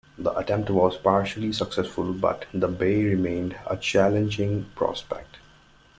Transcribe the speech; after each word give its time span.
The 0.17 0.35
attempt 0.35 0.71
was 0.71 0.97
partially 0.97 1.53
successful 1.53 2.11
but 2.11 2.45
the 2.55 2.67
bay 2.67 3.03
remained 3.03 3.55
a 3.67 3.77
challenging 3.77 4.65
prospect. 4.73 5.37